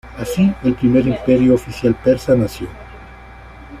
Así, 0.17 0.51
el 0.63 0.73
primer 0.73 1.05
imperio 1.05 1.53
oficial 1.53 1.93
persa 1.93 2.33
nació. 2.35 2.67